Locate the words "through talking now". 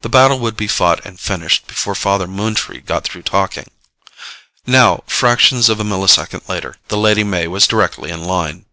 3.04-5.04